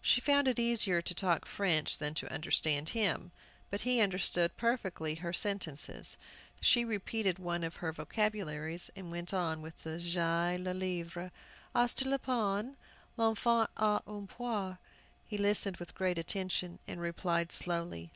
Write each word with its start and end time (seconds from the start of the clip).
She 0.00 0.20
found 0.20 0.48
it 0.48 0.58
easier 0.58 1.00
to 1.00 1.14
talk 1.14 1.46
French 1.46 1.98
than 1.98 2.14
to 2.14 2.32
understand 2.32 2.88
him. 2.88 3.30
But 3.70 3.82
he 3.82 4.00
understood 4.00 4.56
perfectly 4.56 5.14
her 5.14 5.32
sentences. 5.32 6.16
She 6.60 6.84
repeated 6.84 7.38
one 7.38 7.62
of 7.62 7.76
her 7.76 7.92
vocabularies, 7.92 8.90
and 8.96 9.12
went 9.12 9.32
on 9.32 9.62
with 9.62 9.84
"J'ai 9.84 10.58
le 10.58 10.74
livre." 10.74 11.30
"As 11.76 11.94
tu 11.94 12.08
le 12.10 12.18
pain?" 12.18 12.76
"L'enfant 13.16 13.70
a 13.76 14.00
une 14.08 14.26
poire." 14.26 14.78
He 15.28 15.38
listened 15.38 15.76
with 15.76 15.94
great 15.94 16.18
attention, 16.18 16.80
and 16.88 17.00
replied 17.00 17.52
slowly. 17.52 18.10